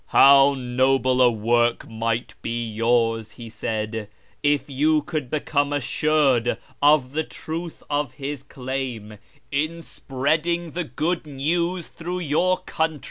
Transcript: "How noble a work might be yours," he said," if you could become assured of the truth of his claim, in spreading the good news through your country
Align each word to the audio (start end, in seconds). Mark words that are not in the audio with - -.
"How 0.07 0.55
noble 0.57 1.21
a 1.21 1.29
work 1.29 1.87
might 1.87 2.33
be 2.41 2.65
yours," 2.67 3.33
he 3.33 3.49
said," 3.49 4.09
if 4.41 4.67
you 4.67 5.03
could 5.03 5.29
become 5.29 5.71
assured 5.71 6.57
of 6.81 7.11
the 7.11 7.23
truth 7.23 7.83
of 7.87 8.13
his 8.13 8.41
claim, 8.41 9.19
in 9.51 9.83
spreading 9.83 10.71
the 10.71 10.85
good 10.85 11.27
news 11.27 11.87
through 11.89 12.21
your 12.21 12.57
country 12.61 12.99